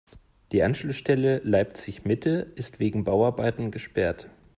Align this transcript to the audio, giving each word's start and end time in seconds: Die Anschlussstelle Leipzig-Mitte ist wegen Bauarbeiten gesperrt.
Die 0.51 0.63
Anschlussstelle 0.63 1.41
Leipzig-Mitte 1.43 2.51
ist 2.55 2.79
wegen 2.79 3.03
Bauarbeiten 3.03 3.69
gesperrt. 3.69 4.31